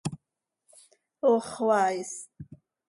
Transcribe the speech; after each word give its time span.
¡Ox 1.31 1.45
xoaa 1.51 1.81
is! 2.01 2.13